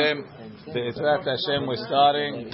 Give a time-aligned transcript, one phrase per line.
[0.00, 2.50] Be'ezrat Hashem, we're starting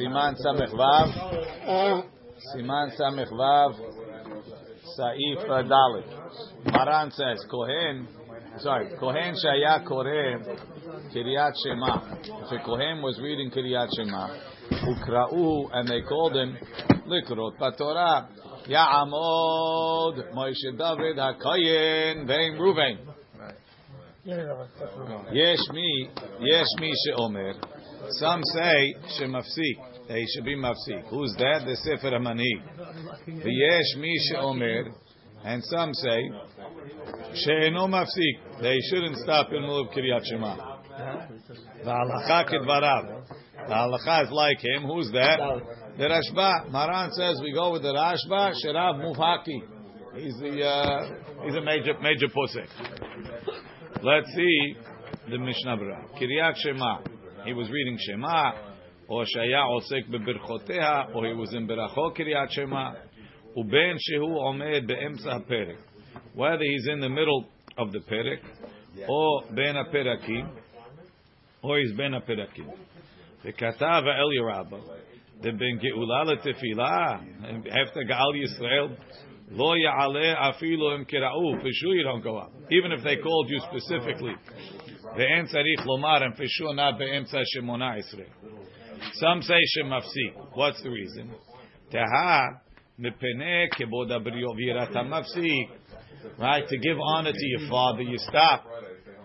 [0.00, 2.04] Siman Samech Vav.
[2.56, 3.74] Siman Samech Vav.
[4.98, 6.08] Saif Dalit.
[6.72, 8.08] Maran says, Kohen,
[8.58, 10.58] sorry, Kohen Shaya Koreh
[11.14, 12.16] Kiryat Shema.
[12.24, 14.28] If a Kohen was reading Kiryat Shema,
[14.88, 16.56] Ukra'u, and they called him
[17.06, 18.26] Likrot Patorah.
[18.68, 23.11] Ya'amod Moshe David HaKoyen Vein Ruvain.
[24.24, 26.10] Yes, me.
[26.40, 26.94] Yes, me.
[27.08, 27.54] Sheomer.
[28.20, 30.06] Some say shemafsik.
[30.08, 31.08] They should be mafsik.
[31.10, 31.64] Who's that?
[31.66, 33.44] The Sefer HaManhig.
[33.44, 34.16] Yes, me.
[34.30, 34.92] Sheomer.
[35.44, 36.30] And some say
[37.34, 38.60] she'eno mafsik.
[38.60, 40.56] They shouldn't stop in middle of Kiryat Shema.
[41.84, 43.24] Va'alacha kedvarav.
[43.68, 44.84] Va'alacha is like him.
[44.84, 45.40] Who's that?
[45.98, 46.70] The Rashba.
[46.70, 48.52] Maran says we go with the Rashba.
[48.64, 49.62] Sherav Mufaki.
[50.14, 51.08] He's the uh,
[51.44, 52.68] he's a major major posek.
[54.04, 54.74] Let's see
[55.30, 56.18] the Mishnah Berurah.
[56.20, 57.02] Kiryat Shema.
[57.44, 58.50] He was reading Shema,
[59.06, 62.94] or Shaya Osek Bebirchoteha, or he was in Berachot Kiryat Shema.
[63.56, 65.76] Uben Shehu Omed Be'emsa Perik.
[66.34, 67.46] Whether he's in the middle
[67.78, 68.40] of the Perik,
[69.08, 70.50] or Ben Perakim,
[71.62, 72.72] or he's Ben Perakim.
[73.44, 74.78] וכתב האל ירבה,
[75.40, 77.16] דבן גאולה לתפילה,
[77.66, 78.96] after גאל Yisrael.
[79.54, 81.60] Lo ya'ale afilo im kira'u.
[81.60, 82.52] For sure you don't go up.
[82.70, 84.34] Even if they called you specifically.
[85.16, 88.26] Ve'en tzarich lomar and for sure not be'emtza shemona esrei.
[89.14, 90.54] Some say shemafsi.
[90.54, 91.30] What's the reason?
[91.92, 92.60] Teha
[92.98, 95.68] mepene kebod abriyo v'yirata mafsi.
[96.38, 96.66] Right?
[96.66, 98.64] To give honor to your father, you stop.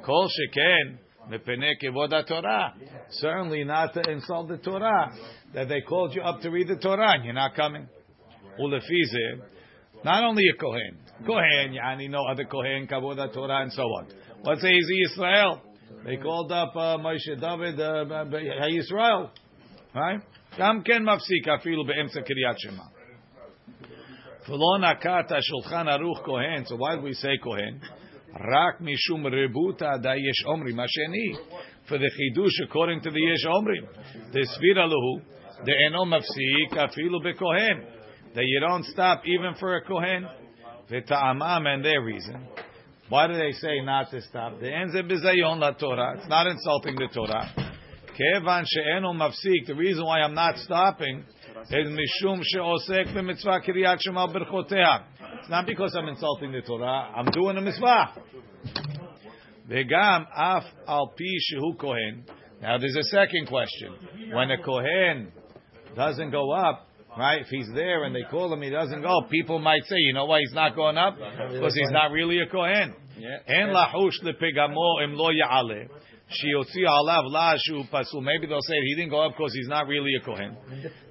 [0.03, 0.97] Kol sheken
[1.31, 2.73] mepene kevod Torah.
[3.11, 5.13] Certainly not to insult the Torah.
[5.53, 7.87] That they called you up to read the Torah and you're not coming.
[8.59, 9.39] Ulefize
[10.04, 10.98] not only a Kohen.
[11.26, 14.08] Kohen, yani no other Kohen, Kavod Torah, and so on.
[14.44, 15.62] Let's say he's Israel.
[16.04, 19.30] They called up uh, Moshe David, uh, Israel.
[19.94, 20.20] Right?
[20.58, 22.82] גם כן מפסיק אפילו באמצע קריאת שמע.
[24.48, 27.78] ולא נקט השולחן ערוך כהן, so why do we say כהן?
[28.34, 31.32] רק משום רבותא דה יש אומרים השני.
[31.86, 33.84] For the chidush according to the yesh אומרים.
[34.30, 35.18] דסבירה להו,
[35.64, 37.82] דאינו מפסיק אפילו בכהן.
[38.35, 40.27] That you don't stop even for a kohen.
[40.91, 42.47] V'ta'amam and their reason.
[43.09, 44.59] Why do they say not to stop?
[44.59, 46.17] The enze bizayon la Torah.
[46.17, 47.49] It's not insulting the Torah.
[48.17, 49.65] Kevan she'enu mafsik.
[49.65, 51.23] The reason why I'm not stopping
[51.69, 55.03] is mishum she'osek b'mitzvah kiryat shema berchotea.
[55.39, 57.11] It's not because I'm insulting the Torah.
[57.15, 58.13] I'm doing a mitzvah.
[59.69, 62.25] V'gam af al pi shehu kohen.
[62.61, 63.93] Now there's a second question.
[64.33, 65.31] When a kohen
[65.95, 66.86] doesn't go up,
[67.17, 67.41] right?
[67.41, 69.21] If he's there and they call him, he doesn't go.
[69.29, 71.17] People might say, you know why he's not going up?
[71.51, 72.93] Because he's not really a kohen.
[73.47, 75.87] En lahush lepegamo im lo ya'ale.
[76.29, 78.21] Shiotzi alav lashu pasul.
[78.21, 80.57] Maybe they'll say he didn't go up because he's not really a kohen.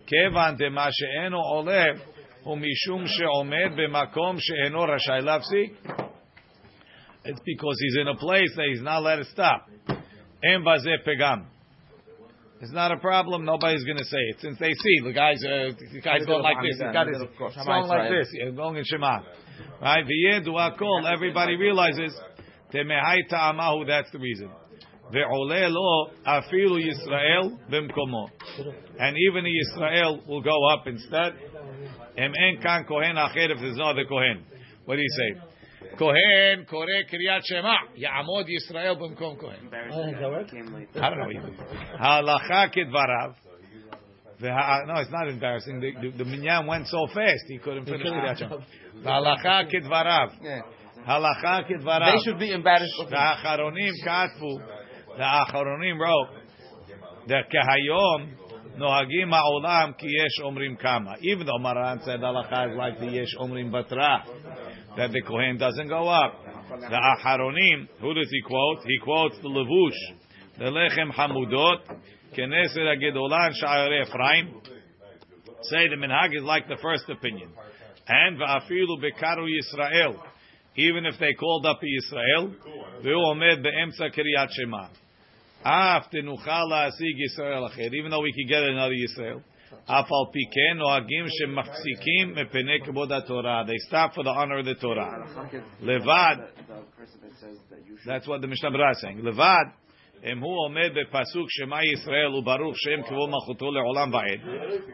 [0.06, 1.98] Kevan de ma she'eno ole
[2.44, 5.74] hu mishum she'omed b'makom she'eno rashai lafsik.
[7.24, 9.68] It's because he's in a place that he's not allowed to stop.
[10.44, 11.46] En bazeh pegam.
[12.60, 13.44] It's not a problem.
[13.44, 15.44] Nobody's going to say it since they see the guys.
[15.44, 16.78] Uh, the guys going like this.
[16.78, 17.06] The guys
[17.66, 18.28] going like this.
[18.32, 19.20] Yeah, going in Shema.
[19.82, 20.04] Right?
[20.04, 21.12] V'yedu akol.
[21.12, 22.18] Everybody realizes
[22.72, 23.86] temehai ta'amahu.
[23.86, 24.50] That's the reason.
[25.12, 28.28] Ve'oleh lo afilu Yisrael b'mkomo.
[28.98, 31.34] And even the Yisrael will go up instead.
[32.16, 34.44] Em en kan kohen acher if there's no other kohen.
[34.86, 35.40] What do you say?
[35.98, 39.70] Kohen kore kriyat shema ya'amod Yisrael b'mkom kohen.
[39.72, 41.56] I don't know even.
[41.98, 43.34] Halacha kedvarav.
[44.38, 45.80] Uh, no, it's not embarrassing.
[45.80, 48.58] The, the, the minyan went so fast he couldn't finish kriyat shema.
[49.04, 50.30] Halacha kedvarav.
[51.08, 52.12] Halacha kedvarav.
[52.12, 52.92] They should be embarrassed.
[53.08, 54.60] The acharonim katfu.
[55.16, 56.28] The acharonim wrote
[57.28, 58.34] that kehayom
[58.78, 61.16] nohagim ha'olam ki yesh omrim kama.
[61.22, 64.22] Even though Maran said halacha is like the yesh omrim batra
[64.96, 66.40] that the Kohen doesn't go up.
[66.68, 68.78] The Aharonim, who does he quote?
[68.84, 71.98] He quotes the Levush, the Lechem Hamudot,
[72.36, 74.60] Knesset HaGedolah Sha'are Ephraim.
[75.62, 77.50] Say the Minhag is like the first opinion.
[78.08, 80.16] And Va'afilu Bekaru Yisrael.
[80.76, 82.54] Even if they called up Yisrael,
[83.02, 84.88] Ve'u Omed Be'emsa Kiryat Shema.
[85.64, 87.92] After Tenuchal Asig Yisrael Acher.
[87.92, 89.42] Even though we could get another Yisrael.
[89.85, 93.63] אף על פי כן נוהגים שמפסיקים מפני כבוד התורה.
[93.67, 95.11] They stop for the honor of the Torah.
[95.81, 96.35] לבד,
[98.05, 99.25] that's what the Mishnah Berurah is saying.
[99.25, 99.65] לבד,
[100.25, 104.39] אם הוא עומד בפסוק שמע ישראל וברוך שם כבוד מלכותו לעולם ועד,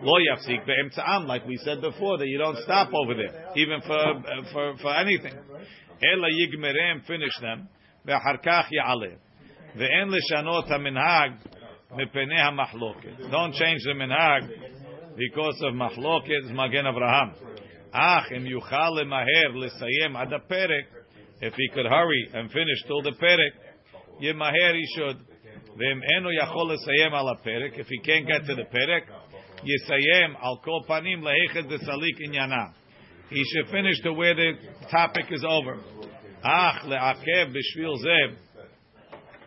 [0.01, 4.03] לא יפסיק באמצעם, like we said before, that you don't stop over there, even for,
[4.53, 5.35] for, for anything.
[6.03, 7.59] אלא יגמרם, finish them,
[8.06, 9.15] ואחר כך יעלה.
[9.75, 11.60] ואין לשנות המנהג מפני המחלוקת.
[11.92, 14.48] Don't change the minhag
[15.16, 17.34] because of machloket Magen Avraham.
[17.92, 20.84] Ach, im yuchal maher lesayem ad perek.
[21.42, 23.50] If he could hurry and finish till the perek,
[24.22, 25.18] yemaher he should.
[25.76, 27.78] Vem eno yachol lesayem ala perek.
[27.78, 29.02] If he can't get to the perek,
[29.62, 32.72] yesayem al kol panim lehechet desalik inyana.
[33.28, 34.52] He should finish to where the
[34.90, 35.78] topic is over.
[36.42, 38.38] Ach, le'akev b'shvil zeb.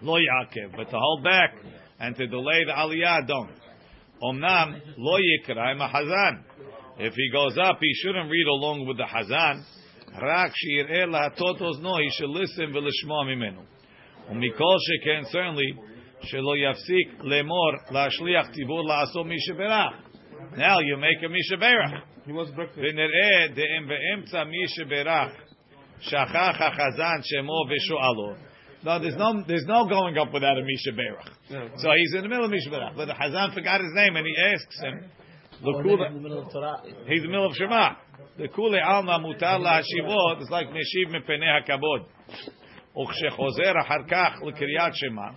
[0.01, 0.75] Lo yakev.
[0.75, 1.56] but to hold back
[1.99, 3.50] and to delay the aliyah, don't.
[4.23, 6.43] Omnam lo yikra im hazan.
[6.99, 9.65] If he goes up, he shouldn't read along with the hazan.
[10.21, 13.65] Rak shir'eh lahatotos no, he should listen v'lishma mimenu.
[14.31, 15.75] Umikol sheken certainly
[16.31, 20.56] shelo yafsik lemor lashliach tibur la'aso mishaberach.
[20.56, 22.03] Now you make a mishaberach.
[22.27, 22.79] He wants breakfast.
[22.79, 25.32] ונראה דאם באמצע מי שברך
[26.00, 28.35] שכח החזן שמו ושואלו.
[28.85, 31.29] No, there's no, there's no going up without a Misha Berach.
[31.50, 31.69] Yeah.
[31.77, 32.97] So he's in the middle of Misha Berach.
[32.97, 35.11] But the Hazan forgot his name and he asks him,
[35.62, 36.81] L'kula- in the middle of Torah.
[37.06, 37.91] he's in the middle of Shema.
[38.38, 42.06] The kule alma mutar la'ashivot is like meshiv mepenei hakabod.
[42.97, 45.29] וכשחוזר אחר כך לקריאת שמע,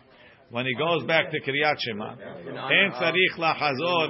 [0.51, 2.13] when he goes back to קריאת שמע,
[2.47, 4.05] אין צריך לחזור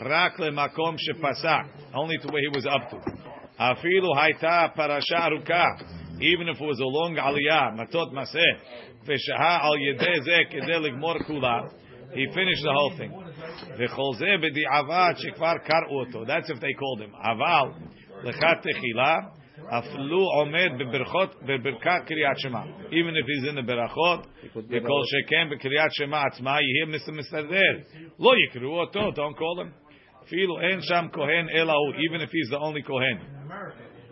[0.00, 2.96] רק למקום שפסק, only to where he was up to.
[3.58, 5.64] אפילו הייתה פרשה ארוכה,
[6.21, 8.57] even if it was a long aliyah, matot maseh,
[9.07, 11.69] v'shaha al yedeh zeh kedeh ligmor kula,
[12.13, 13.11] he finished the whole thing.
[13.11, 17.11] V'cholzeh b'di'avad shekvar kar'u That's if they called him.
[17.11, 17.73] Aval,
[18.23, 19.31] lechat techila,
[19.71, 22.65] aflu omed b'birkat kriyat shema.
[22.91, 24.25] Even if he's in the berachot,
[24.55, 27.09] v'kol shekem b'kriyat shema atzma, you hear Mr.
[27.09, 27.83] Mistader.
[28.17, 29.73] Lo yikru oto, don't call him.
[30.29, 33.19] Even if he's the only Kohen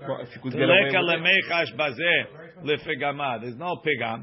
[0.05, 1.19] Well, if you could get away לקה with it.
[1.19, 3.37] למיחש בזה לפגמה.
[3.37, 4.23] There's no פגם.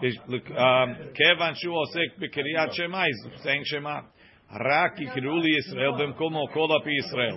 [0.00, 0.16] There's,
[0.50, 3.98] um, כיוון שהוא עוסק בקריאת שמע, he's saying שמע.
[4.50, 7.34] רק יקראו לישראל במקומו כל על פי ישראל.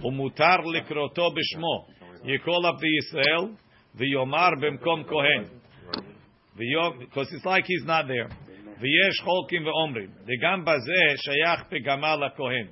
[0.00, 1.86] ומותר לקרותו בשמו.
[2.24, 3.52] יקול על פי ישראל
[3.94, 5.44] ויאמר במקום כהן.
[6.56, 8.34] ויום- Because it's like he's not there.
[8.80, 12.66] ויש חולקים ואומרים, וגם בזה שייך פגמה לכהן.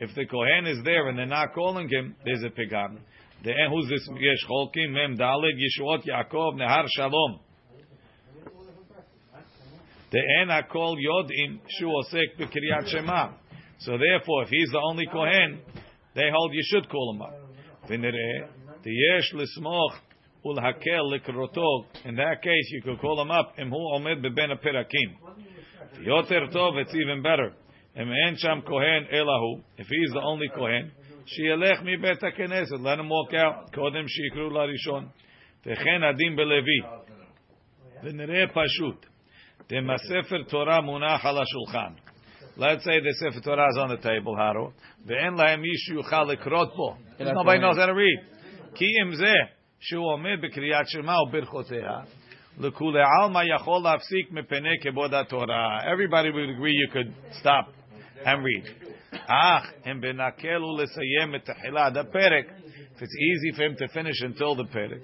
[0.00, 2.98] If the Kohen is there and they're not calling him, there's a pegam.
[3.47, 4.05] The who's this?
[4.19, 7.39] Yesh Cholkim Mem Daled Yeshuot Yaakov Nehar Shalom.
[10.11, 13.29] The En Hakol Yodim Shu Osek B'Kiryat Shema.
[13.79, 15.61] So therefore, if he's the only Kohen,
[16.13, 17.39] they hold you should call him up.
[17.89, 18.49] V'nireh
[18.83, 19.93] the Yesh Lismoch
[20.45, 21.85] Ulhakel Likroto.
[22.03, 23.53] In that case, you could call him up.
[23.57, 26.05] Im Omed Beben Perakim.
[26.05, 27.53] Yoter Tov, it's even better.
[27.95, 29.61] Em en sham kohen elahu.
[29.77, 30.91] If he's the only kohen,
[31.26, 35.06] שילך מבית הכנסת, let him walk out, קודם שיקראו לראשון.
[35.66, 36.80] וכן הדין בלוי.
[38.02, 39.06] ונראה פשוט.
[39.72, 41.92] אם הספר תורה מונח על השולחן.
[42.58, 44.70] Let's say the Sefer Torah is on the table, הרו,
[45.06, 46.96] ואין להם מישהו יוכל לקרות בו.
[47.18, 48.32] Nobody knows how to read.
[48.74, 49.32] כי אם זה
[49.80, 51.98] שהוא עומד בקריאת שמע וברכותיה,
[52.60, 55.78] לכולי עלמא יכול להפסיק מפני כבוד התורה.
[55.80, 57.66] Everybody would agree you could stop
[58.24, 58.85] and read.
[59.13, 59.65] Ah, Ach,
[62.95, 65.01] If it's easy for him to finish until the פרק.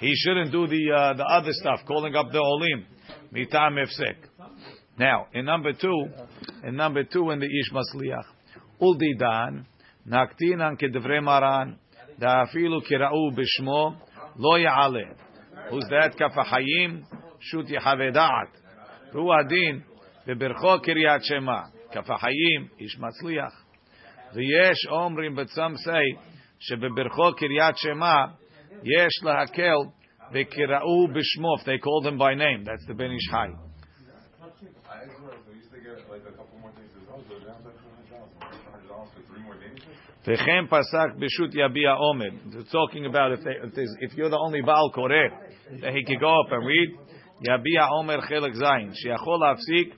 [0.00, 2.84] He shouldn't do the, uh, the other stuff, calling up the olim,
[4.98, 6.08] Now, in number two,
[6.64, 8.24] in number two, in the Ish Masliach,
[8.80, 9.64] Uldidan,
[10.06, 11.78] Naktinan kedivre Maran,
[12.20, 13.96] Da'afilu kira'u b'shmo
[14.36, 15.14] lo ya'ale.
[15.70, 16.16] Who's that?
[16.16, 17.04] Kaf HaChaim.
[17.40, 18.60] פשוט יחווה דעת.
[19.12, 19.80] והוא הדין
[20.26, 21.60] בברכו קריית שמע,
[21.92, 23.64] כף החיים, איש מצליח.
[24.34, 26.08] ויש אומרים בצמסי
[26.58, 28.24] שבברכו קריית שמע
[28.84, 29.76] יש להקל
[30.32, 33.68] וקראו בשמו, if they call them by name, that's the Ben Ish Hai.
[40.28, 42.28] וכן פסק בשו"ת יביע אומר.
[42.50, 45.30] They're talking about if, they, if, if you're the only Baal Koreh,
[45.80, 46.90] that he could go up and read.
[47.40, 49.94] יביע אומר חלק ז', שיכול להפסיק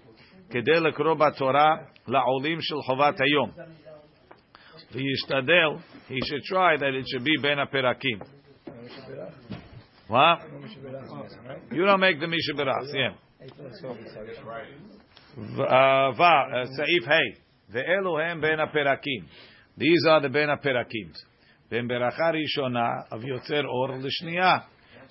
[0.51, 1.77] כדי לקרוא בתורה
[2.09, 3.51] לעולים של חובת היום.
[4.93, 5.71] וישתדל,
[6.09, 8.19] he should try that it should be בין הפרקים.
[10.11, 10.35] מה?
[11.71, 13.15] You don't make the מי שברח, yeah.
[16.77, 19.25] סעיף ה' ואלו הם בין הפרקים.
[19.79, 21.07] These are the בין הפרקים.
[21.71, 22.89] בין ברכה ראשונה,
[23.21, 24.59] ויוצר אור לשנייה.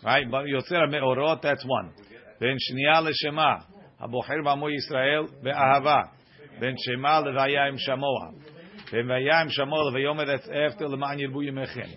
[0.04, 0.48] Right?
[0.48, 2.09] יוצר המאורות, that's one.
[2.41, 3.55] בין שנייה לשמה,
[4.01, 6.01] הבוחר בעמו ישראל באהבה.
[6.59, 8.31] בין שמה לוויה עם שמוע.
[8.93, 11.89] בין ויה עם שמוע לוויאמר that's after למען ירבו ימיכם.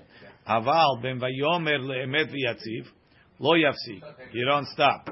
[0.48, 2.94] אבל בין ויאמר לאמת ויציב,
[3.42, 4.04] לא יפסיק.
[4.32, 5.12] You don't stop.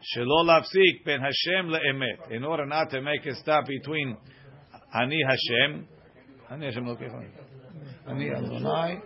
[0.00, 2.18] שלא להפסיק בין השם לאמת.
[2.30, 4.32] In order not to make a stop between
[4.94, 5.82] אני השם,
[6.50, 7.16] אני השם אלוקיכם.
[8.06, 8.96] אני אדוני,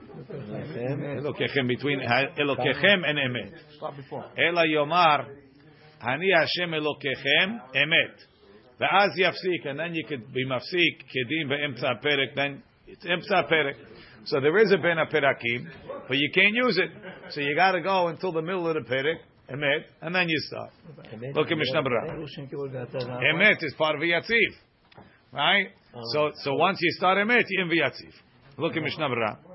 [1.18, 3.52] אלוקיכם, between אלוקיכם and אמת.
[3.78, 4.38] Stop before.
[4.38, 5.16] אלא יאמר,
[6.03, 8.31] Ani Hashem Elokechem Emet.
[8.79, 13.75] ואז יפסיק, and then you could be מפסיק כדין באמצע הפרק, then it's אמצע הפרק.
[14.25, 15.67] So there is a bena הפרקים,
[16.07, 16.91] but you can't use it.
[17.29, 19.17] So you got to go until the middle of the פרק,
[19.53, 20.71] אמת, and then you start.
[21.35, 22.15] Look at Mishnah Berurah.
[23.35, 24.51] אמת is part of יציב,
[25.33, 25.67] right?
[26.13, 28.13] So, so once you start אמת, you're in ויציב.
[28.57, 29.51] Look at Mishnah Berurah.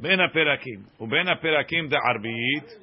[0.00, 2.78] בין הפרקים, ובין הפרקים דערבית,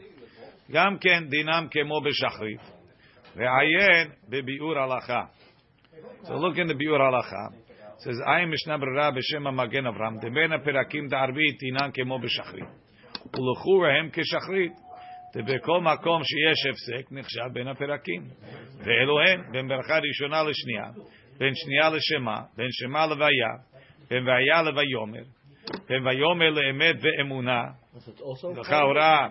[0.72, 2.62] גם כן דינם כמו בשחרית,
[3.36, 5.24] ועיין בביאור הלכה.
[6.24, 7.48] So look in the ביאור הלכה.
[7.98, 12.70] It says, עין משנה ברירה בשם המגן אברהם, דבין הפרקים דערבית דינם כמו בשחרית.
[13.34, 14.72] ולכאורה הם כשחרית.
[15.36, 18.24] ובכל מקום שיש הפסק נחשב בין הפרקים.
[18.78, 20.84] ואלו הם, בין ברכה ראשונה לשנייה,
[21.38, 23.48] בין שנייה לשמה, בין שמה לוויה,
[24.10, 25.24] בין והיה לויאמר,
[25.90, 27.64] בין ויאמר לאמת ואמונה,
[28.58, 29.30] לכאורה.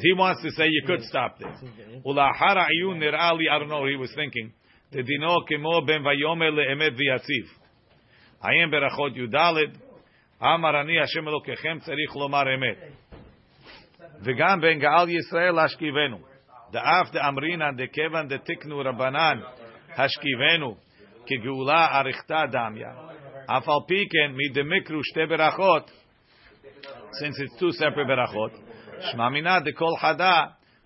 [0.00, 2.08] He wants to say you could stop there.
[2.08, 4.48] ולאחר העיון נראה לי, I don't know what he was thinking,
[4.92, 7.58] דדינו כמו בין ויאמר לאמת ויציב.
[8.42, 9.36] עיין ברכות י"ד,
[10.42, 12.78] אמר אני השם אלוקיכם צריך לומר אמת.
[14.24, 16.18] וגם בין גאל ישראל להשכיבנו.
[16.72, 19.38] דאף דאמרינן דכיוון דתקנו רבנן
[19.96, 20.76] השכיבנו
[21.26, 22.86] כגאולה אריכתא דמיא.
[23.46, 25.90] אף על פי כן מדמקרו שתי ברכות,
[26.90, 28.52] since it's two separate ברכות,
[29.00, 30.44] שמע מינא דכל חדה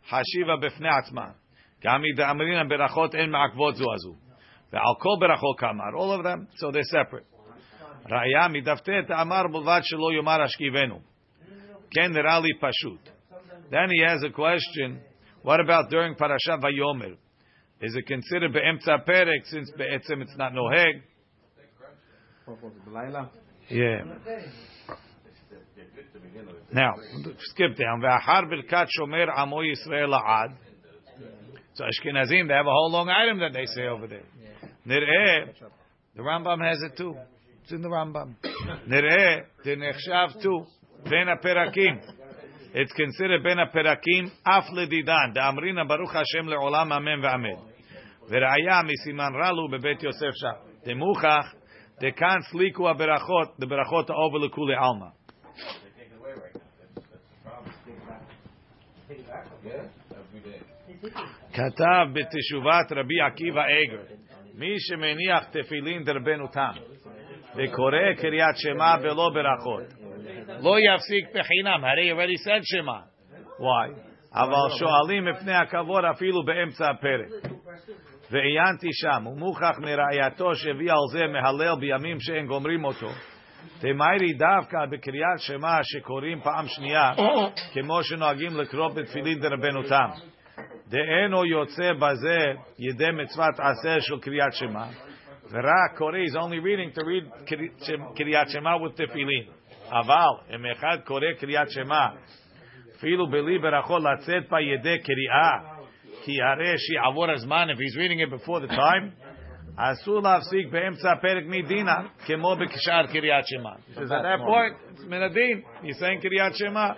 [0.09, 1.27] חשיבה בפני עצמה.
[1.85, 4.15] גם מדאמרינן ברכות אין מעכבות זו הזו.
[4.73, 7.33] ועל כל ברכות כאמר, all of them, so they're separate.
[8.11, 11.01] ראיה מדפתת אמר בלבד שלא יאמר השכיבנו.
[11.91, 13.09] כן נראה לי פשוט.
[13.71, 15.01] Then he has a question,
[15.43, 17.17] what about during Parashat Vayomer?
[17.81, 20.53] Is it considered be'emtza perek since be'etzem it's not
[26.17, 26.17] noheg?
[26.17, 26.53] בלילה?
[26.73, 26.75] Yeah.
[26.75, 26.93] Now,
[27.39, 28.01] skip down.
[28.01, 30.53] Ve'achar birkat shomer amo Yisrael la'ad.
[31.75, 34.25] So Ashkenazim, they have a whole long item that they say over there.
[34.87, 35.53] Nir'eh,
[36.17, 37.15] the Rambam has it too.
[37.63, 38.35] It's in the Rambam.
[38.89, 40.67] Nir'eh, nechshav too.
[41.05, 42.01] Ben perakim.
[42.75, 45.35] It's considered ben perakim af ledidan.
[45.35, 47.73] Da'amrina baruch Hashem le'olam amen ve'amen.
[48.29, 50.57] וראיה מסימן רלו בבית יוסף שם.
[50.87, 51.55] דמוכח,
[52.01, 53.67] דכאן סליקו הברכות, the
[54.11, 55.07] האובר לכולי עלמא.
[61.54, 64.02] כתב בתשובת רבי עקיבא אגר,
[64.56, 66.72] מי שמניח תפילין דרבנו תם,
[67.56, 69.94] וקורא קריאת שמע בלא ברכות,
[70.64, 73.00] לא יפסיק בחינם, הרי already said שמע.
[73.60, 74.08] Why?
[74.34, 77.52] אבל שואלים מפני הכבוד אפילו באמצע הפרק.
[78.32, 83.08] ועיינתי שם, ומוכח מראייתו שהביא על זה מהלל בימים שאין גומרים אותו.
[83.81, 87.13] תמיירי דווקא בקריאת שמע שקוראים פעם שנייה,
[87.73, 90.09] כמו שנוהגים לקרוא בתפילין דרבנותם.
[90.89, 92.39] דאינו יוצא בזה
[92.79, 94.85] ידי מצוות עשה של קריאת שמע,
[95.51, 97.55] ורק קורא, is only reading to read
[98.17, 99.45] קריאת שמע with תפילין.
[99.91, 102.07] אבל אם אחד קורא קריאת שמע,
[102.97, 105.73] אפילו בלי ברכות לצאת בה ידי קריאה,
[106.25, 109.26] כי הרי שיעבור הזמן, if he's reading it before the time,
[109.78, 112.10] Asur lafsik be'emtza perek midina
[114.12, 115.64] at that point it's minadin.
[115.84, 116.22] He's saying
[116.56, 116.96] shema.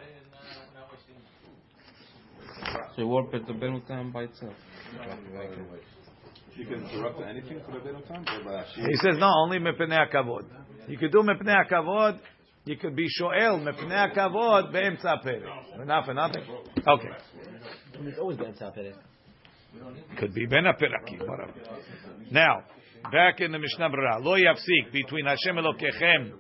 [2.96, 3.32] So you work
[3.88, 4.54] time by itself.
[6.56, 8.26] You can interrupt anything for the time?
[8.76, 10.46] He says no, only mepnei kavod.
[10.88, 12.20] You could do mepnei kavod.
[12.64, 15.82] You could be shoel mepnei kavod be'emtza perek.
[15.82, 16.44] Enough for nothing.
[16.88, 17.10] Okay.
[18.06, 18.94] It's always be'emtza.
[20.18, 21.54] Could be ben aperakim, whatever.
[22.32, 22.64] Now,
[23.12, 26.32] back in the Mishnah Berurah, lo yafsik between Hashem Elokechem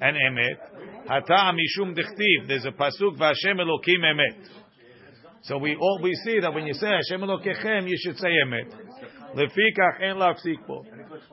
[0.00, 1.06] and Emet.
[1.06, 2.48] Hata mishum dichtiv.
[2.48, 4.48] There's a pasuk v'Hashem Elokim Emet.
[5.42, 8.74] So we all we see that when you say Hashem Elokechem, you should say Emet.
[9.34, 10.84] Lefikach en lafsik bo.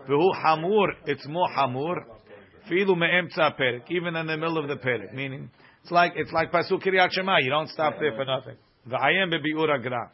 [0.08, 0.88] V'hu hamur.
[1.06, 1.96] It's more hamur.
[2.70, 3.90] Filu me'emtza perek.
[3.90, 5.14] Even in the middle of the perek.
[5.14, 5.50] Meaning,
[5.82, 7.40] it's like it's like pasuk Kiryat Shema.
[7.40, 8.58] You don't stop there for nothing.
[8.88, 10.12] V'ayem bebiur agra.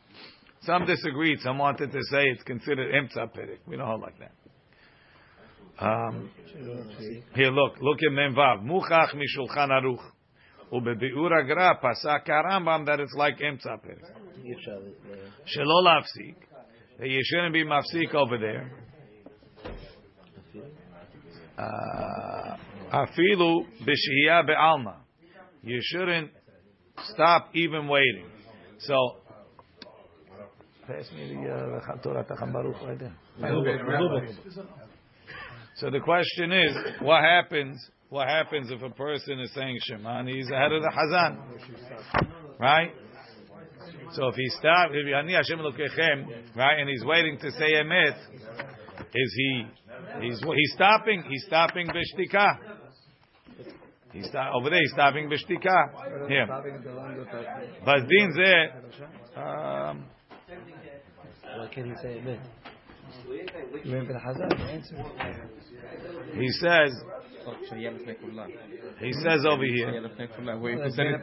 [0.64, 1.40] Some disagreed.
[1.42, 3.60] Some wanted to say it's considered emtza perek.
[3.66, 4.32] We don't hold like that.
[5.84, 6.30] Um,
[7.34, 8.64] here, look, look at Memvav.
[8.64, 9.98] Muchach mishulchan aruch.
[10.72, 14.04] Ubebiur agra pasak Rambam that it's like emtza perek.
[15.46, 16.36] Shelo lafsik.
[17.00, 18.72] You shouldn't be mafsik over there.
[21.58, 22.58] Uh,
[22.94, 24.98] Afilu b'shihiyah be'alma.
[25.64, 26.32] You shouldn't
[27.14, 28.26] stop even waiting.
[28.80, 29.21] So,
[30.92, 33.14] the uh, Torah Tacham Baruch right there.
[35.76, 37.78] So the question is, what happens?
[38.10, 41.38] What happens if a person is saying Shema and he's ahead of the Hazan,
[42.60, 42.92] right?
[44.14, 48.18] So if he stops, if Ani Hashem Elokechem, right, and he's waiting to say Emet,
[49.14, 49.66] is he?
[50.22, 51.24] He's he's stopping.
[51.30, 52.58] He's stopping b'shtika.
[54.12, 54.80] He's stop, over there.
[54.80, 56.28] He's stopping b'shtika.
[56.28, 56.48] Here.
[57.86, 58.68] But din zeh.
[59.38, 60.06] Um,
[61.58, 62.40] why can't he say amen?
[63.84, 64.54] You the Hazard.
[66.34, 66.92] He says,
[69.00, 69.92] he says over here,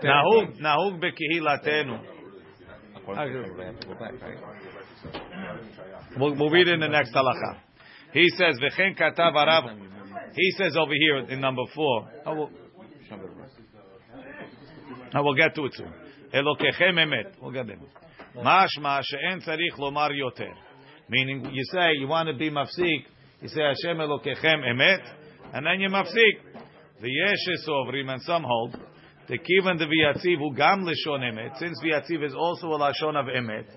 [0.05, 2.01] Nahug, Nahug bekihilatenu.
[6.19, 7.61] We'll, we'll read it in the next halacha.
[8.13, 8.59] He says,
[10.35, 12.09] He says over here in number four.
[12.27, 12.51] I will,
[15.15, 15.93] I will get to it soon.
[17.41, 17.79] We'll get there.
[18.36, 20.54] Mashma she'en tzarich lomar yoter.
[21.10, 23.06] Meaning, you say you want to be mafsik.
[23.42, 25.04] You say Hashem Elokechem emet,
[25.54, 26.36] and then you mafsik.
[27.02, 28.76] V'yesh esovrim, and some hold.
[29.30, 31.58] Tekivan de v'yatziv hu gam lishon emet.
[31.58, 33.68] Since v'yatziv is also a lashon of emet,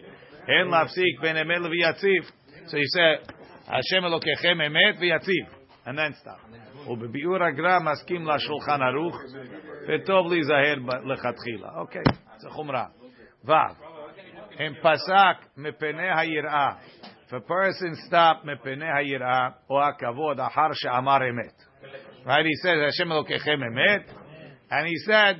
[0.49, 2.25] en mafsik ben emet v'yatziv.
[2.69, 3.17] So you say
[3.67, 5.49] Hashem Elokechem emet v'yatziv,
[5.87, 6.41] and then stop.
[6.89, 9.17] ובביאור הגר"א מסכים לשולחן ערוך,
[9.89, 11.69] וטוב להיזהר ב- לכתחילה.
[11.77, 12.03] אוקיי,
[12.39, 12.85] זה חומרה.
[13.45, 13.53] ו'
[14.61, 16.73] אם פסק מפני היראה,
[17.27, 21.63] if a person stop מפני היראה, או הכבוד אחר שאמר אמת.
[22.25, 24.13] Right, he says, השם אלוקיכם אמת,
[24.71, 25.37] and he said,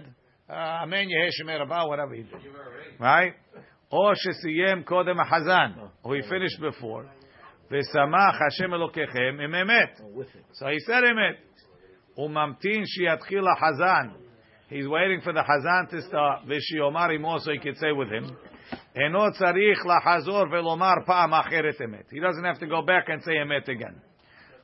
[0.51, 3.01] uh, אמן יהא שמי רבה, whatever he did.
[3.01, 3.63] Right?
[3.93, 5.73] או שסיים קודם החזן,
[6.05, 7.07] or he finished before,
[7.71, 10.01] ושמח השם אלוקיכם עם אמת.
[10.01, 10.45] Oh, with it.
[10.53, 11.39] So he said emet.
[12.19, 14.15] Umamtin shiatchil hazan.
[14.69, 16.47] He's waiting for the hazan to start.
[16.47, 18.37] V'shiyomar him also he could say with him.
[18.96, 22.06] Eno tzarich lahazor velomar pa'am acheret emet.
[22.12, 24.02] He doesn't have to go back and say emet again.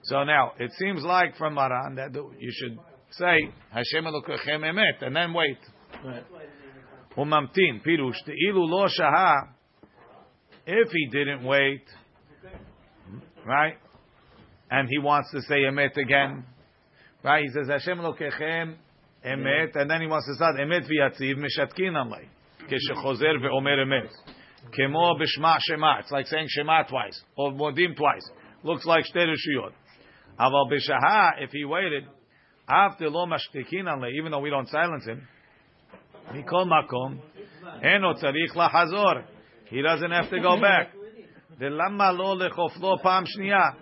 [0.04, 2.78] So now, it seems like from Maran that you should
[3.12, 5.58] say Hashem Elokechem emet and then wait.
[7.17, 9.36] Umamtin pirush te'ilu lo shaha.
[10.65, 11.84] If he didn't wait,
[13.46, 13.78] right,
[14.70, 16.43] and he wants to say emet again,
[17.24, 17.43] right?
[17.43, 18.76] He says Hashem lokechem
[19.26, 22.28] emet, and then he wants to start emet v'yatziv mishatkin alay
[22.68, 24.11] keshechozer ve'omer emet
[24.71, 25.99] kemo b'shma shema.
[26.01, 28.31] It's like saying shema twice or modim twice.
[28.62, 29.73] Looks like shtei reshuyot.
[30.38, 32.05] Aval b'shaha, if he waited
[32.68, 35.27] after lo mashtikin alay, even though we don't silence him,
[36.33, 37.21] mikol makom
[37.83, 39.25] eno tzarich lahazor.
[39.66, 40.92] He doesn't have to go back.
[41.61, 43.77] Delama lo lechoflo pam shniya.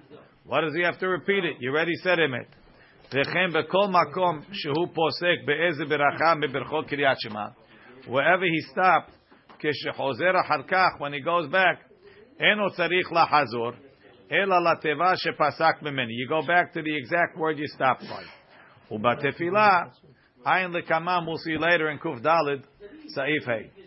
[0.45, 1.57] Why does he have to repeat it?
[1.61, 2.47] You already said emet.
[3.13, 7.47] וכן בכל מקום שהוא פוסק באיזה ברכה מברכות קריאת שמע,
[8.07, 9.11] wherever he stopped,
[9.59, 11.91] כשחוזר אחר כך, when he goes back,
[12.41, 13.73] אינו צריך לחזור,
[14.33, 16.13] אלא לתיבה שפסק ממני.
[16.13, 18.25] You go back to the exact word you stopped by.
[18.91, 19.81] ובתפילה,
[20.45, 22.27] עין לקמם, we'll see later in קד,
[23.15, 23.81] סעיף ה'.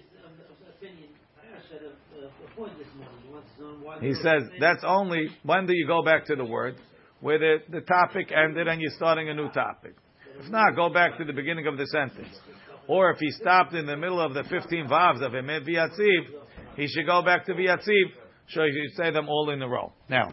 [4.02, 6.76] He says that's only when do you go back to the word
[7.22, 9.96] where the, the topic ended and you're starting a new topic.
[10.40, 12.36] If not, go back to the beginning of the sentence.
[12.89, 16.31] Or if he stopped in the middle of the 15 vavs of Emet V'yatziv,
[16.75, 18.05] he should go back to V'yatziv,
[18.49, 19.93] so he should say them all in a row.
[20.09, 20.33] Now,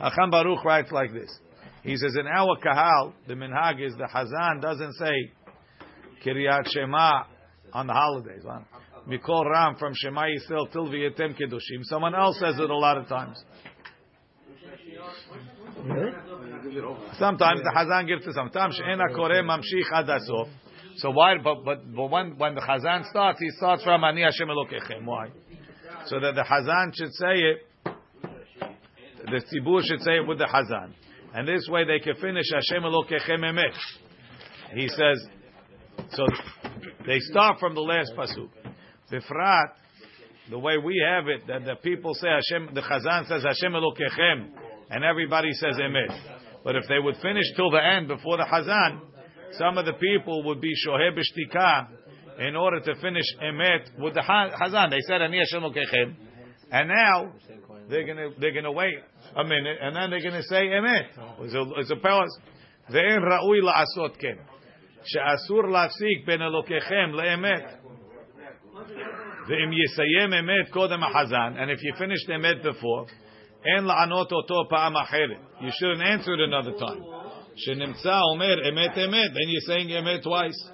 [0.00, 1.36] Acham Baruch writes like this.
[1.82, 5.32] He says, in our kahal, the minhag is the Hazan doesn't say
[6.24, 7.24] Kiryat Shema
[7.72, 8.42] on the holidays.
[8.48, 8.60] Huh?
[9.08, 11.82] Mikol Ram from Shema Yisrael till V'yetem Kedushim.
[11.82, 13.42] Someone else says it a lot of times.
[17.18, 18.34] Sometimes the Hazan gives it.
[18.34, 20.48] sometimes She'ena Koreh Mamshich Ad Asof.
[20.96, 21.36] So why?
[21.42, 25.04] But but but when when the Hazan starts, he starts from Ani Hashem Elokechem.
[25.04, 25.28] Why?
[26.06, 27.58] So that the Hazan should say it.
[29.24, 30.92] The Tzibur should say it with the Hazan,
[31.34, 33.74] and this way they can finish Hashem Elokechem Emet.
[34.74, 35.26] He says.
[36.12, 36.24] So
[37.06, 38.48] they start from the last pasuk.
[39.12, 39.68] Bifrat,
[40.50, 44.50] the way we have it, that the people say Hashem, the Chazan says Hashem Elokechem,
[44.90, 46.16] and everybody says Emet.
[46.64, 49.00] But if they would finish till the end before the Hazan,
[49.51, 51.87] some of the people would be Shohe B'shtika
[52.47, 54.89] in order to finish Emet with the Ha- Hazan.
[54.89, 56.15] They said Ani Hashem Elokechem,
[56.71, 57.33] and now
[57.89, 58.95] they're gonna they're gonna wait
[59.35, 61.07] a minute, and then they're gonna say Emet.
[61.41, 62.39] It's a, it's a palace.
[62.89, 64.35] ואין ראוי לעשות כן.
[65.03, 67.63] שאסור להפסיק בין אלוקיכם לאמת.
[69.47, 73.11] ואם יסיים אמת קודם החזן, and if you finished אמת before,
[73.65, 75.37] אין לענות אותו פעם אחרת.
[75.59, 77.14] You shouldn't answer it another time.
[77.56, 79.32] Shenemtza Omer Emet Emet.
[79.34, 80.68] Then you're saying Emet twice.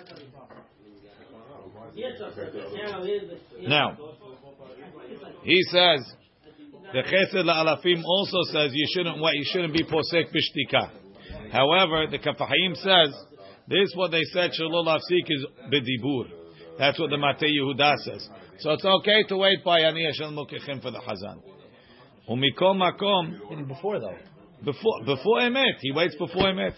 [3.69, 3.97] Now,
[5.45, 6.13] he says
[6.93, 10.91] the Chesed laAlafim also says you shouldn't what you shouldn't be posek bishtika.
[11.53, 13.15] However, the Kaf HaChaim says
[13.69, 16.25] this what they said shalol afsik is bedibur.
[16.79, 18.29] That's what the Matei Yehuda says.
[18.61, 21.43] So it's okay to wait by Ani Hashem Mukechim for the Hazan.
[22.29, 23.69] Umikom makom.
[23.69, 24.17] Before though
[24.64, 26.74] before, before Emet, he waits before Emet.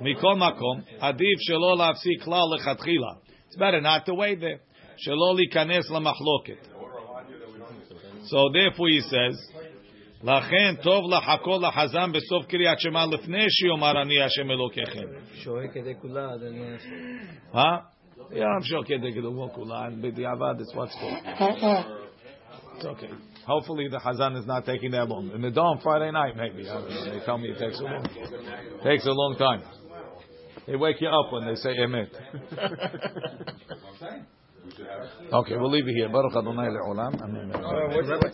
[0.00, 3.18] Mikol makom, adif shelo lafsik klal lechatchila.
[3.46, 4.60] It's better not to wait there.
[5.06, 6.58] Shelo likanes lamachloket.
[8.26, 9.50] So therefore he says,
[10.22, 15.06] לכן טוב לחכות לחזן בסוף קריאת שמע לפני שיאמר אני השם אלוקיכם.
[15.34, 16.76] שוהה כדי כולה, אדוני.
[17.52, 17.58] Huh?
[18.30, 21.66] Yeah, I'm sure כדי גדול כולה, and בדיעבד it's what's called.
[22.76, 23.10] It's okay.
[23.49, 25.31] Hopefully the Hazan is not taking that long.
[25.33, 26.69] In the dawn Friday night, maybe.
[26.69, 27.17] I don't know.
[27.17, 28.05] They tell me it takes a long,
[28.83, 29.63] takes a long time.
[30.67, 32.09] They wake you up when they say Emet.
[35.33, 36.09] okay, we'll leave it here.
[36.09, 37.19] Baruch Adonai le'olam.
[37.23, 37.51] Amen.
[37.55, 37.87] Uh,